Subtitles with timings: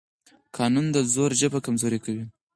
[0.57, 2.23] قانون د زور ژبه کمزورې کوي